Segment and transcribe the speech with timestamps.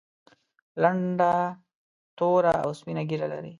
[0.81, 1.33] لنډه
[2.17, 3.49] توره او سپینه ږیره لري.